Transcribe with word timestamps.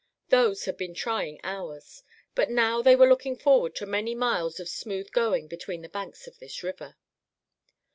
Those 0.29 0.65
had 0.65 0.77
been 0.77 0.95
trying 0.95 1.39
hours; 1.43 2.01
but 2.33 2.49
now 2.49 2.81
they 2.81 2.95
were 2.95 3.07
looking 3.07 3.35
forward 3.37 3.75
to 3.75 3.85
many 3.85 4.15
miles 4.15 4.59
of 4.59 4.67
smooth 4.67 5.11
going 5.11 5.47
between 5.47 5.83
the 5.83 5.89
banks 5.89 6.25
of 6.25 6.39
this 6.39 6.63
river. 6.63 6.95